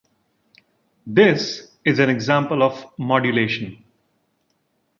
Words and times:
This 1.05 1.67
is 1.85 1.99
an 1.99 2.09
example 2.09 2.63
of 2.63 2.87
modulation. 2.97 3.83